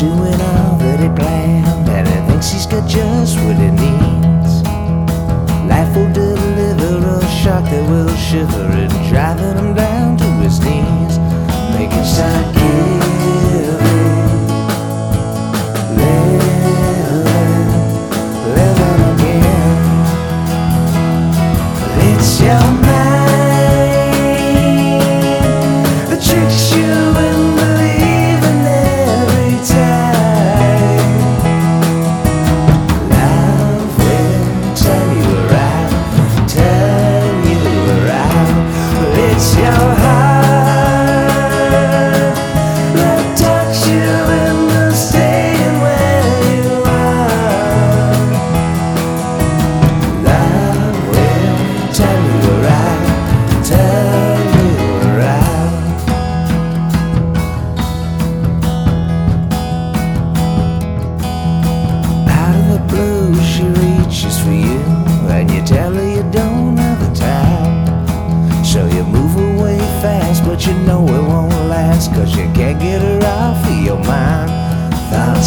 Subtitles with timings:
[0.00, 4.62] doing all that it planned, and I think she's got just what it needs.
[5.68, 8.69] Life will deliver a shock that will shiver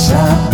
[0.03, 0.52] 想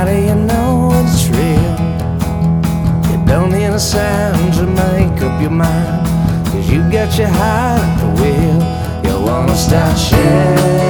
[0.00, 1.76] How do you know it's real?
[3.10, 6.06] You don't need a sound to make up your mind.
[6.46, 9.12] Cause you got your heart at the wheel.
[9.12, 10.89] You wanna start sharing.